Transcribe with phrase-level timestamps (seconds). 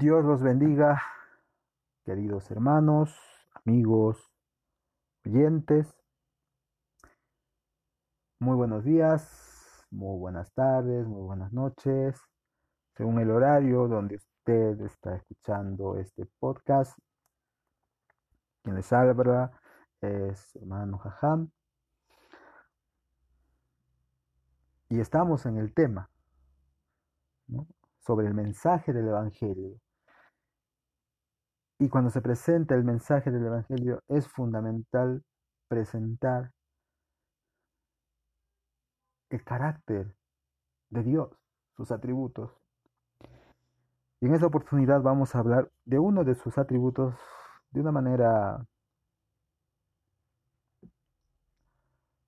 [0.00, 1.02] Dios los bendiga,
[2.06, 3.14] queridos hermanos,
[3.52, 4.32] amigos,
[5.26, 5.94] oyentes.
[8.38, 12.18] Muy buenos días, muy buenas tardes, muy buenas noches,
[12.96, 16.98] según el horario donde usted está escuchando este podcast.
[18.62, 19.52] Quien les habla
[20.00, 21.50] es hermano Jajam.
[24.88, 26.08] Y estamos en el tema
[27.98, 29.78] sobre el mensaje del Evangelio.
[31.80, 35.24] Y cuando se presenta el mensaje del Evangelio es fundamental
[35.66, 36.52] presentar
[39.30, 40.14] el carácter
[40.90, 41.30] de Dios,
[41.78, 42.52] sus atributos.
[44.20, 47.14] Y en esta oportunidad vamos a hablar de uno de sus atributos
[47.70, 48.62] de una manera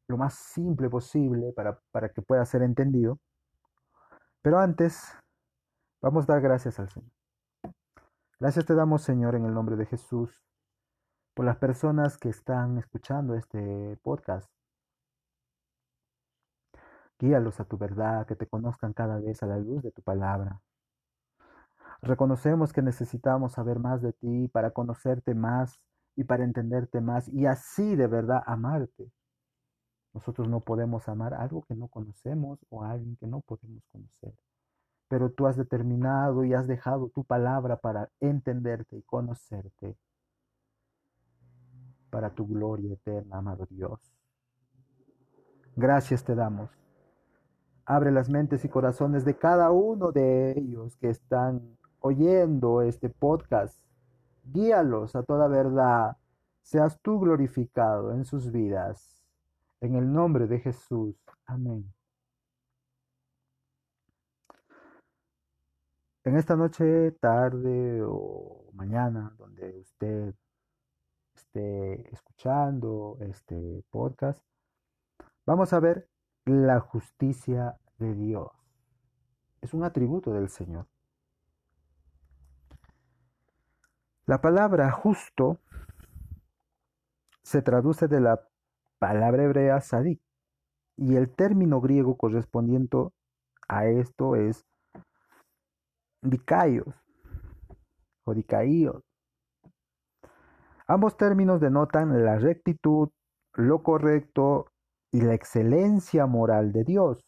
[0.08, 3.18] lo más simple posible para, para que pueda ser entendido.
[4.40, 5.14] Pero antes,
[6.00, 7.21] vamos a dar gracias al Señor.
[8.42, 10.42] Gracias te damos, Señor, en el nombre de Jesús,
[11.32, 14.50] por las personas que están escuchando este podcast.
[17.20, 20.60] Guíalos a tu verdad, que te conozcan cada vez a la luz de tu palabra.
[22.00, 25.78] Reconocemos que necesitamos saber más de ti para conocerte más
[26.16, 29.12] y para entenderte más y así de verdad amarte.
[30.14, 34.34] Nosotros no podemos amar algo que no conocemos o a alguien que no podemos conocer.
[35.12, 39.94] Pero tú has determinado y has dejado tu palabra para entenderte y conocerte.
[42.08, 44.00] Para tu gloria eterna, amado Dios.
[45.76, 46.70] Gracias te damos.
[47.84, 53.84] Abre las mentes y corazones de cada uno de ellos que están oyendo este podcast.
[54.44, 56.16] Guíalos a toda verdad.
[56.62, 59.22] Seas tú glorificado en sus vidas.
[59.82, 61.22] En el nombre de Jesús.
[61.44, 61.92] Amén.
[66.24, 70.32] En esta noche, tarde o mañana, donde usted
[71.34, 74.40] esté escuchando este podcast,
[75.44, 76.08] vamos a ver
[76.44, 78.52] la justicia de Dios.
[79.62, 80.86] Es un atributo del Señor.
[84.24, 85.58] La palabra justo
[87.42, 88.46] se traduce de la
[89.00, 90.22] palabra hebrea sadik,
[90.96, 93.08] y el término griego correspondiente
[93.66, 94.64] a esto es
[96.22, 96.94] dikaios
[98.24, 99.02] o dikaios.
[100.86, 103.10] Ambos términos denotan la rectitud,
[103.54, 104.66] lo correcto
[105.10, 107.26] y la excelencia moral de Dios.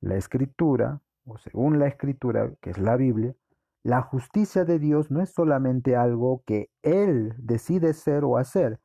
[0.00, 3.34] La escritura, o según la escritura, que es la Biblia,
[3.82, 8.78] la justicia de Dios no es solamente algo que Él decide ser o hacer,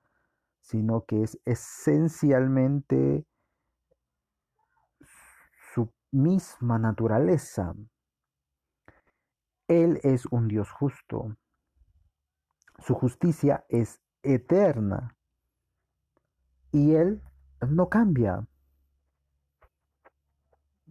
[0.61, 3.25] sino que es esencialmente
[5.73, 7.75] su misma naturaleza.
[9.67, 11.35] Él es un Dios justo.
[12.79, 15.15] Su justicia es eterna
[16.71, 17.21] y Él
[17.67, 18.47] no cambia.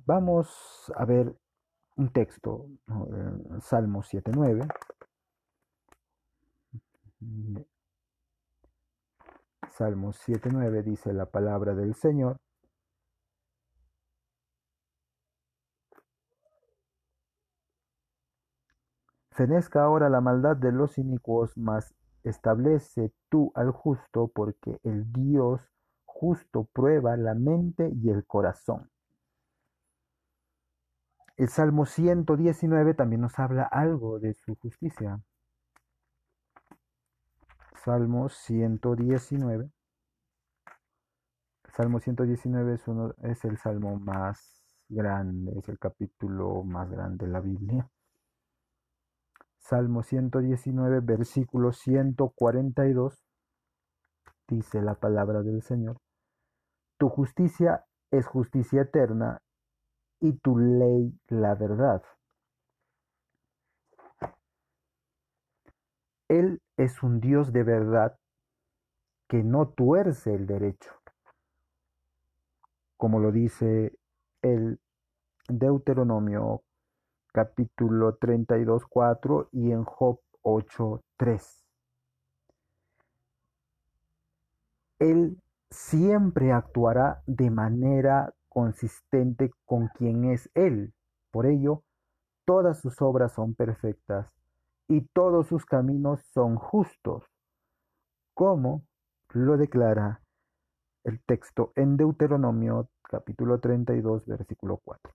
[0.07, 1.35] Vamos a ver
[1.97, 2.67] un texto,
[3.61, 4.69] Salmo 7.9.
[9.71, 12.39] Salmo 7.9 dice la palabra del Señor.
[19.35, 25.61] Fenezca ahora la maldad de los inicuos, mas establece tú al justo, porque el Dios
[26.05, 28.89] justo prueba la mente y el corazón.
[31.37, 35.21] El Salmo 119 también nos habla algo de su justicia.
[37.85, 39.69] Salmo 119.
[41.77, 42.85] Salmo 119 es,
[43.25, 47.91] es el salmo más grande, es el capítulo más grande de la Biblia.
[49.65, 53.19] Salmo 119, versículo 142,
[54.47, 55.97] dice la palabra del Señor.
[56.99, 59.41] Tu justicia es justicia eterna
[60.21, 62.03] y tu ley la verdad.
[66.29, 68.19] Él es un Dios de verdad
[69.29, 70.93] que no tuerce el derecho,
[72.99, 73.99] como lo dice
[74.43, 74.79] el
[75.49, 76.63] Deuteronomio
[77.35, 81.65] capítulo 32, 4 y en Job 8, 3.
[85.01, 90.95] Él siempre actuará de manera consistente con quien es Él.
[91.33, 91.83] Por ello,
[92.45, 94.33] todas sus obras son perfectas
[94.87, 97.25] y todos sus caminos son justos,
[98.33, 98.85] como
[99.31, 100.21] lo declara
[101.03, 105.13] el texto en Deuteronomio capítulo 32, versículo 4.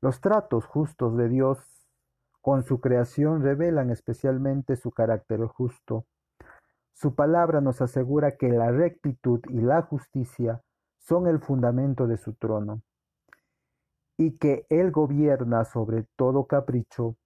[0.00, 1.58] Los tratos justos de Dios
[2.40, 6.06] con su creación revelan especialmente su carácter justo.
[6.92, 10.62] Su palabra nos asegura que la rectitud y la justicia
[10.98, 12.82] son el fundamento de su trono
[14.16, 17.16] y que Él gobierna sobre todo capricho,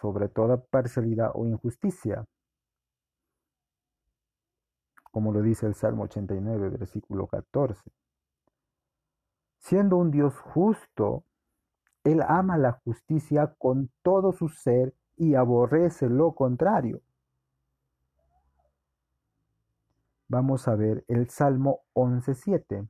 [0.00, 2.24] sobre toda parcialidad o injusticia,
[5.10, 8.01] como lo dice el Salmo 89, versículo 14.
[9.62, 11.24] Siendo un Dios justo,
[12.02, 17.00] Él ama la justicia con todo su ser y aborrece lo contrario.
[20.26, 22.88] Vamos a ver el Salmo 11.7.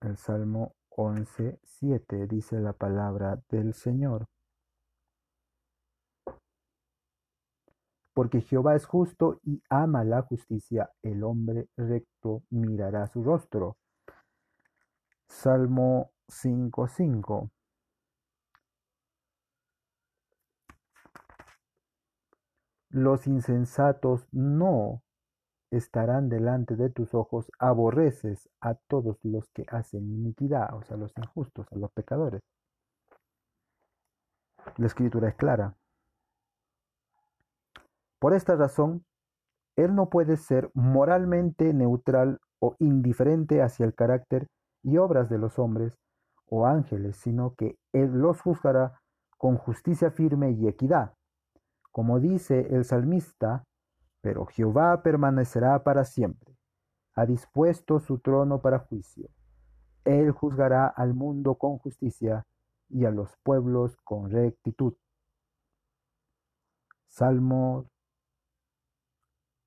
[0.00, 4.26] El Salmo 11.7 dice la palabra del Señor.
[8.16, 13.76] Porque Jehová es justo y ama la justicia, el hombre recto mirará su rostro.
[15.28, 17.50] Salmo 5.5.
[22.88, 25.02] Los insensatos no
[25.70, 31.12] estarán delante de tus ojos, aborreces a todos los que hacen iniquidad, o sea, los
[31.18, 32.40] injustos, a los pecadores.
[34.78, 35.76] La escritura es clara.
[38.18, 39.04] Por esta razón,
[39.76, 44.48] Él no puede ser moralmente neutral o indiferente hacia el carácter
[44.82, 45.98] y obras de los hombres
[46.48, 49.00] o ángeles, sino que Él los juzgará
[49.36, 51.14] con justicia firme y equidad.
[51.92, 53.64] Como dice el salmista,
[54.20, 56.56] pero Jehová permanecerá para siempre,
[57.14, 59.28] ha dispuesto su trono para juicio.
[60.04, 62.46] Él juzgará al mundo con justicia
[62.88, 64.94] y a los pueblos con rectitud.
[67.08, 67.86] Salmo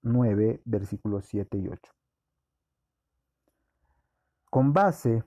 [0.02, 1.92] 9, versículos 7 y 8.
[4.50, 5.24] Con base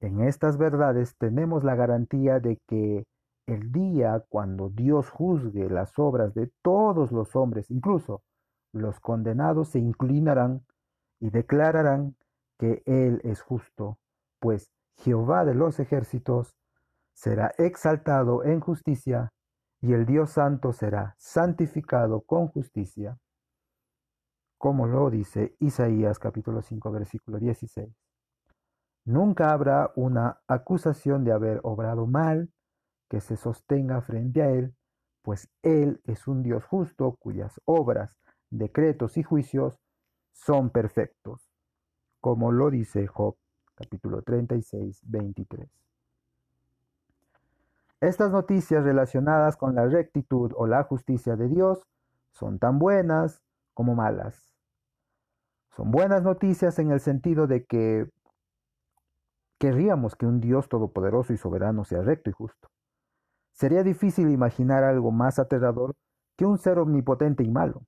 [0.00, 3.04] en estas verdades tenemos la garantía de que
[3.46, 8.22] el día cuando Dios juzgue las obras de todos los hombres, incluso
[8.72, 10.64] los condenados, se inclinarán
[11.20, 12.16] y declararán
[12.58, 13.98] que Él es justo,
[14.40, 16.54] pues Jehová de los ejércitos
[17.12, 19.32] será exaltado en justicia
[19.80, 23.18] y el Dios santo será santificado con justicia
[24.62, 27.92] como lo dice Isaías capítulo 5 versículo 16.
[29.04, 32.48] Nunca habrá una acusación de haber obrado mal
[33.08, 34.72] que se sostenga frente a Él,
[35.22, 38.20] pues Él es un Dios justo cuyas obras,
[38.50, 39.80] decretos y juicios
[40.30, 41.50] son perfectos,
[42.20, 43.34] como lo dice Job
[43.74, 45.68] capítulo 36, 23.
[48.00, 51.84] Estas noticias relacionadas con la rectitud o la justicia de Dios
[52.30, 53.42] son tan buenas
[53.74, 54.51] como malas.
[55.76, 58.06] Son buenas noticias en el sentido de que
[59.58, 62.68] querríamos que un Dios todopoderoso y soberano sea recto y justo.
[63.52, 65.94] Sería difícil imaginar algo más aterrador
[66.36, 67.86] que un ser omnipotente y malo.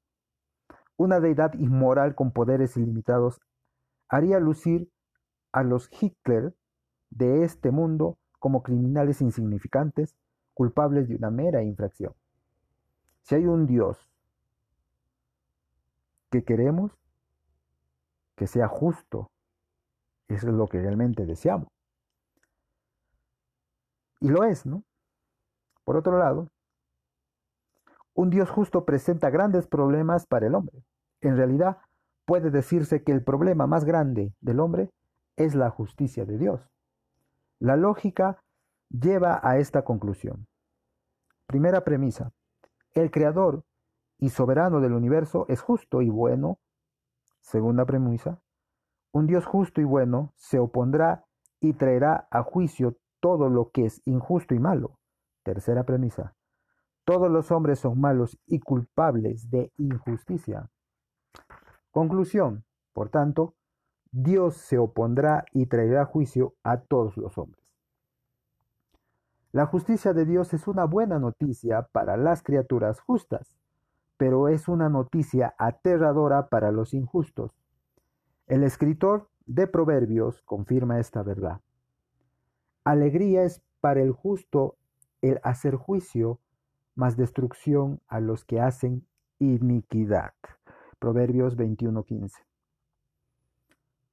[0.96, 3.40] Una deidad inmoral con poderes ilimitados
[4.08, 4.88] haría lucir
[5.52, 6.54] a los Hitler
[7.10, 10.17] de este mundo como criminales insignificantes,
[10.55, 12.14] culpables de una mera infracción.
[13.22, 14.10] Si hay un Dios
[16.31, 16.93] que queremos,
[18.36, 19.31] que sea justo.
[20.29, 21.69] Eso es lo que realmente deseamos.
[24.20, 24.82] Y lo es, ¿no?
[25.84, 26.48] Por otro lado,
[28.14, 30.82] un Dios justo presenta grandes problemas para el hombre.
[31.20, 31.79] En realidad,
[32.24, 34.91] puede decirse que el problema más grande del hombre
[35.36, 36.60] es la justicia de Dios.
[37.58, 38.43] La lógica
[38.88, 40.46] lleva a esta conclusión.
[41.46, 42.32] Primera premisa.
[42.93, 43.64] El creador
[44.19, 46.58] y soberano del universo es justo y bueno
[47.44, 48.41] Segunda premisa,
[49.13, 51.27] un Dios justo y bueno se opondrá
[51.60, 54.98] y traerá a juicio todo lo que es injusto y malo.
[55.43, 56.34] Tercera premisa,
[57.05, 60.70] todos los hombres son malos y culpables de injusticia.
[61.91, 63.55] Conclusión, por tanto,
[64.10, 67.63] Dios se opondrá y traerá juicio a todos los hombres.
[69.53, 73.55] La justicia de Dios es una buena noticia para las criaturas justas
[74.17, 77.53] pero es una noticia aterradora para los injustos.
[78.47, 81.61] El escritor de Proverbios confirma esta verdad.
[82.85, 84.77] Alegría es para el justo
[85.23, 86.39] el hacer juicio,
[86.94, 89.06] más destrucción a los que hacen
[89.39, 90.35] iniquidad.
[90.99, 92.47] Proverbios 21:15.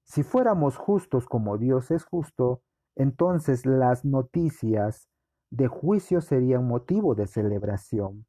[0.03, 2.61] Si fuéramos justos como Dios es justo,
[2.95, 5.07] entonces las noticias
[5.51, 8.25] de juicio serían motivo de celebración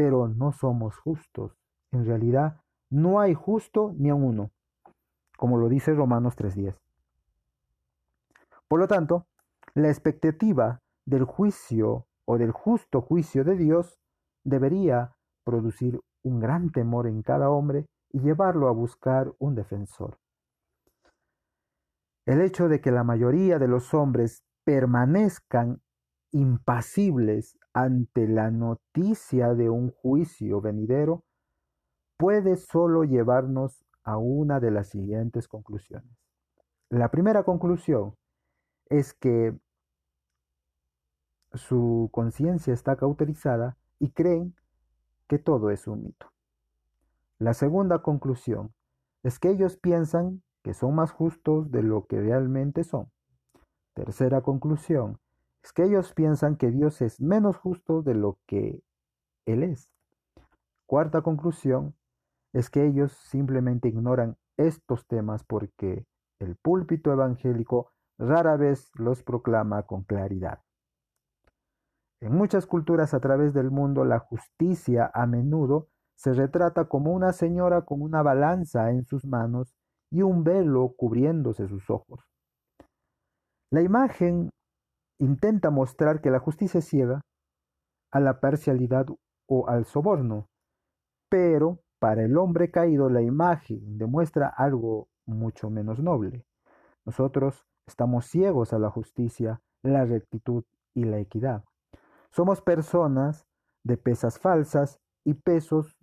[0.00, 1.52] pero no somos justos.
[1.92, 4.50] En realidad, No hay justo ni a uno,
[5.36, 6.74] como lo dice Romanos 3.10.
[8.66, 9.26] Por lo tanto,
[9.74, 14.00] la expectativa del juicio o del justo juicio de Dios
[14.42, 15.14] debería
[15.44, 20.18] producir un gran temor en cada hombre y llevarlo a buscar un defensor.
[22.24, 25.82] El hecho de que la mayoría de los hombres permanezcan
[26.32, 31.24] impasibles ante la noticia de un juicio venidero
[32.16, 36.10] puede solo llevarnos a una de las siguientes conclusiones.
[36.88, 38.16] La primera conclusión
[38.86, 39.56] es que
[41.54, 44.54] su conciencia está cauterizada y creen
[45.28, 46.32] que todo es un mito.
[47.38, 48.74] La segunda conclusión
[49.22, 53.10] es que ellos piensan que son más justos de lo que realmente son.
[53.94, 55.18] Tercera conclusión
[55.62, 58.82] es que ellos piensan que Dios es menos justo de lo que
[59.46, 59.92] Él es.
[60.86, 61.94] Cuarta conclusión
[62.52, 66.06] es que ellos simplemente ignoran estos temas porque
[66.40, 70.60] el púlpito evangélico rara vez los proclama con claridad.
[72.20, 77.32] En muchas culturas a través del mundo la justicia a menudo se retrata como una
[77.32, 79.74] señora con una balanza en sus manos
[80.10, 82.20] y un velo cubriéndose sus ojos.
[83.70, 84.50] La imagen
[85.20, 87.20] intenta mostrar que la justicia es ciega
[88.10, 89.06] a la parcialidad
[89.46, 90.48] o al soborno,
[91.28, 96.44] pero para el hombre caído la imagen demuestra algo mucho menos noble.
[97.04, 101.64] Nosotros estamos ciegos a la justicia, la rectitud y la equidad.
[102.30, 103.46] Somos personas
[103.84, 105.98] de pesas falsas y pesos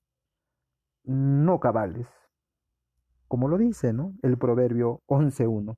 [1.04, 2.08] no cabales,
[3.28, 4.14] como lo dice ¿no?
[4.22, 5.76] el proverbio 11.1.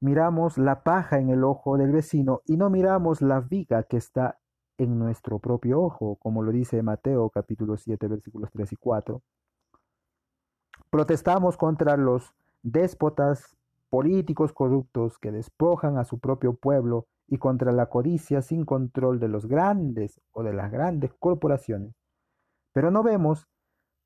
[0.00, 4.38] Miramos la paja en el ojo del vecino y no miramos la viga que está
[4.78, 9.22] en nuestro propio ojo, como lo dice Mateo capítulo 7 versículos 3 y 4.
[10.90, 13.56] Protestamos contra los déspotas
[13.88, 19.28] políticos corruptos que despojan a su propio pueblo y contra la codicia sin control de
[19.28, 21.94] los grandes o de las grandes corporaciones.
[22.72, 23.48] Pero no vemos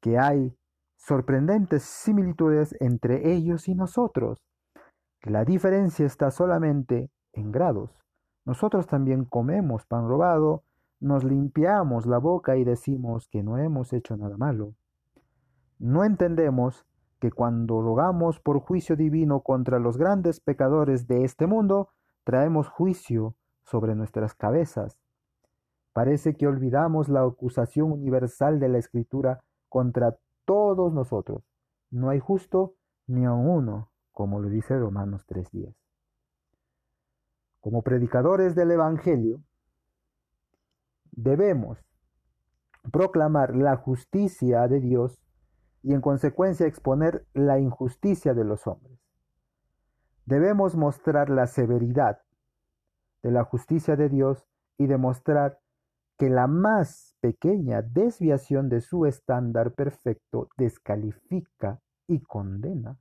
[0.00, 0.56] que hay
[0.96, 4.49] sorprendentes similitudes entre ellos y nosotros.
[5.22, 7.90] La diferencia está solamente en grados.
[8.46, 10.64] Nosotros también comemos pan robado,
[10.98, 14.74] nos limpiamos la boca y decimos que no hemos hecho nada malo.
[15.78, 16.86] No entendemos
[17.20, 21.90] que cuando rogamos por juicio divino contra los grandes pecadores de este mundo,
[22.24, 24.98] traemos juicio sobre nuestras cabezas.
[25.92, 31.42] Parece que olvidamos la acusación universal de la Escritura contra todos nosotros.
[31.90, 32.74] No hay justo
[33.06, 35.74] ni a uno, como lo dice Romanos 3.10.
[37.60, 39.42] Como predicadores del Evangelio,
[41.12, 41.78] debemos
[42.92, 45.20] proclamar la justicia de Dios
[45.82, 48.98] y en consecuencia exponer la injusticia de los hombres.
[50.26, 52.20] Debemos mostrar la severidad
[53.22, 54.46] de la justicia de Dios
[54.78, 55.58] y demostrar
[56.16, 62.98] que la más pequeña desviación de su estándar perfecto descalifica y condena.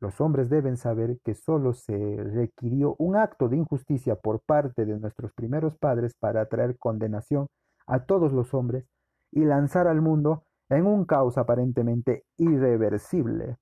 [0.00, 4.98] Los hombres deben saber que solo se requirió un acto de injusticia por parte de
[4.98, 7.46] nuestros primeros padres para traer condenación
[7.86, 8.84] a todos los hombres
[9.30, 13.56] y lanzar al mundo en un caos aparentemente irreversible.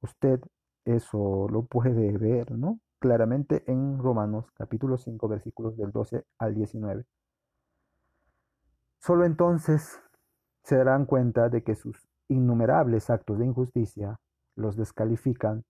[0.00, 0.40] Usted
[0.84, 2.80] eso lo puede ver, ¿no?
[2.98, 7.04] Claramente en Romanos capítulo 5 versículos del 12 al 19.
[9.00, 10.00] Solo entonces
[10.64, 14.18] se darán cuenta de que sus innumerables actos de injusticia
[14.56, 15.64] los descalifican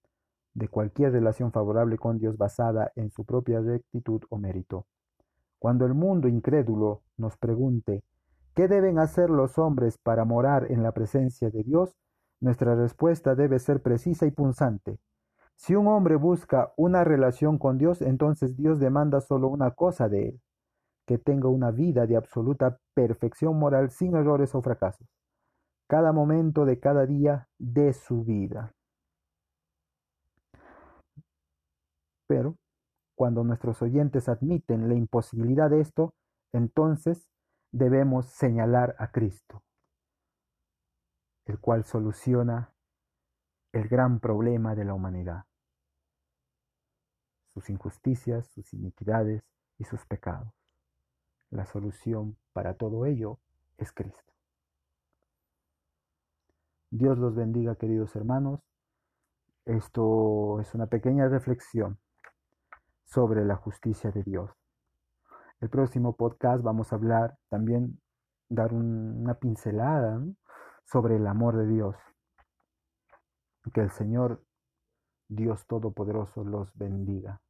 [0.54, 4.86] de cualquier relación favorable con Dios basada en su propia rectitud o mérito.
[5.58, 8.02] Cuando el mundo incrédulo nos pregunte
[8.58, 11.94] ¿Qué deben hacer los hombres para morar en la presencia de Dios?
[12.40, 14.98] Nuestra respuesta debe ser precisa y punzante.
[15.54, 20.30] Si un hombre busca una relación con Dios, entonces Dios demanda solo una cosa de
[20.30, 20.40] él,
[21.06, 25.06] que tenga una vida de absoluta perfección moral sin errores o fracasos,
[25.88, 28.75] cada momento de cada día de su vida.
[32.26, 32.59] Pero,
[33.14, 36.14] cuando nuestros oyentes admiten la imposibilidad de esto,
[36.52, 37.33] entonces
[37.73, 39.62] debemos señalar a Cristo,
[41.47, 42.75] el cual soluciona
[43.73, 45.45] el gran problema de la humanidad,
[47.54, 49.42] sus injusticias, sus iniquidades
[49.78, 50.52] y sus pecados.
[51.50, 53.38] La solución para todo ello
[53.78, 54.38] es Cristo.
[56.90, 58.61] Dios los bendiga, queridos hermanos.
[59.66, 61.99] Esto es una pequeña reflexión
[63.04, 64.50] sobre la justicia de Dios.
[65.61, 68.00] El próximo podcast vamos a hablar también
[68.49, 70.18] dar una pincelada
[70.87, 71.97] sobre el amor de Dios.
[73.75, 74.42] Que el Señor
[75.28, 77.42] Dios Todopoderoso los bendiga.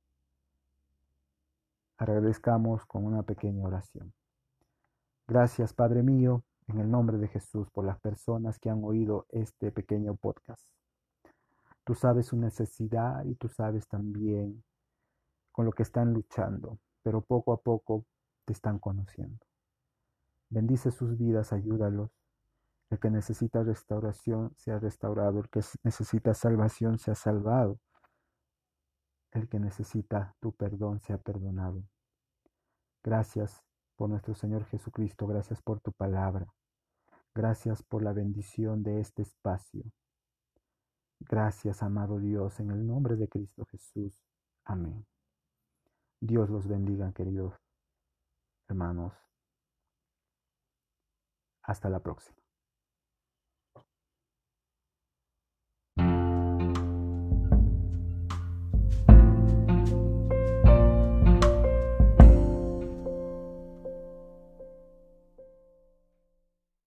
[1.97, 4.13] Agradezcamos con una pequeña oración.
[5.29, 9.73] Gracias, Padre mío, en el nombre de Jesús, por las personas que han oído este
[9.73, 10.63] pequeño podcast.
[11.85, 14.63] Tú sabes su necesidad y tú sabes también
[15.51, 18.05] con lo que están luchando, pero poco a poco
[18.45, 19.39] te están conociendo.
[20.51, 22.11] Bendice sus vidas, ayúdalos.
[22.91, 27.79] El que necesita restauración sea restaurado, el que necesita salvación sea salvado,
[29.33, 31.83] el que necesita tu perdón sea perdonado.
[33.03, 33.63] Gracias
[33.97, 36.47] por nuestro Señor Jesucristo, gracias por tu palabra,
[37.39, 39.85] gracias por la bendición de este espacio.
[41.21, 44.13] Gracias, amado Dios, en el nombre de Cristo Jesús.
[44.65, 45.07] Amén.
[46.21, 47.55] Dios los bendiga, queridos
[48.69, 49.13] hermanos.
[51.63, 52.48] Hasta la próxima.